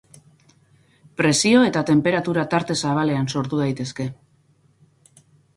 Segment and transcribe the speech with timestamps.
[1.21, 4.11] Presio eta tenperatura tarte zabalean sortu daitezke.